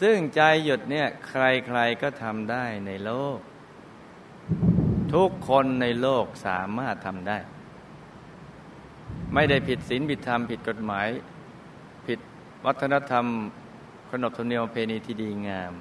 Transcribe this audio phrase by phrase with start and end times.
[0.00, 3.38] ซึ่งใจหยุดเนี่ยใครๆก็ทำได้ในโลก
[5.14, 7.38] ทุกคนในโลกสามารถทำได้
[9.34, 11.08] ไม่ได้ผิดศีลผิดธรรม ผิดกฎหมาย
[12.06, 12.18] ผิด
[12.66, 13.24] วัฒนธรรม
[14.10, 15.72] ขนบธรรมเนียมเพณีที่ดีงาม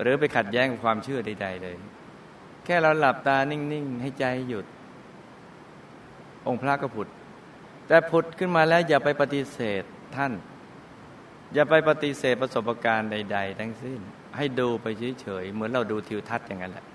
[0.00, 1.76] หรือไปขัดแย้งกับความเชื่อใด ๆ เลย
[2.64, 4.66] แค่เราหลับตานิ่ง ๆ ให้ใจหยุด
[6.46, 7.08] องค์พระก็ผุด
[7.86, 9.82] แต่ผุดขึ้นมาแล้วอย่าไปปฏิเสธ
[10.16, 10.32] ท่าน
[11.54, 14.00] อย่าไปปฏิเสธประสบการณ์ใด ๆ ทั้งสิ้น
[14.36, 14.86] ให้ดูไป
[15.20, 16.86] เฉยๆเหมือนเราดูทิวทัศน์อย่างนั้นแหละ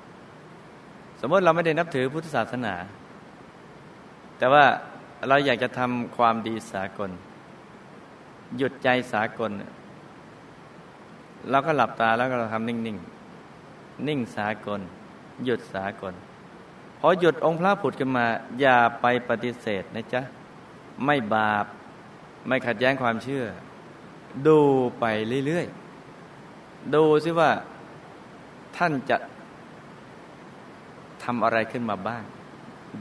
[1.20, 2.74] สมมติเราไม่ได้นับถือพุทธศาสนา
[4.38, 4.66] แต่ว่า
[5.28, 7.12] เราอยากจะทำความดีสากล
[8.58, 9.52] หยุดใจสากล
[11.50, 14.82] เราก็หลับตาแล้วก็เราทำนิ่งๆนิ่งสากล
[15.46, 16.14] หยุดสากล
[17.00, 18.26] พอหยุดองค์พระผุดขึ้นมา
[18.60, 20.22] อย่าไปปฏิเสธนะจ๊ะ
[21.06, 21.66] ไม่บาป
[22.48, 23.46] ไม่ขัดแย้งความเชื่อ
[24.48, 24.60] ดู
[25.00, 25.06] ไป
[25.46, 27.52] เรื่อยๆ ดูซิว่า
[28.78, 29.18] ท่านจะ
[31.24, 32.24] ทำอะไรขึ้นมาบ้าง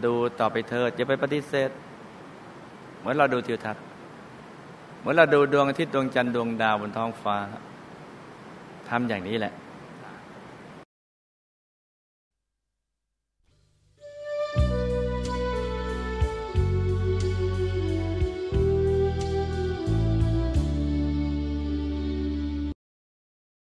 [0.04, 1.70] ดูต่อไปเธออย่าไปปฏิเสธ
[2.98, 3.82] เหมือนเราดูทิวทัศน์
[4.98, 7.36] เหมือนเราดูดวงอาทิตย์ดวงจันทร์ดวงดาวบนท้องฟ้า
[8.88, 9.52] ทำอย่างนี้แหละ